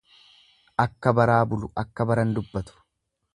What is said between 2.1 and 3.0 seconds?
baran dubbatu.